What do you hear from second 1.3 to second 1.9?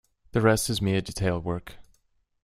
work.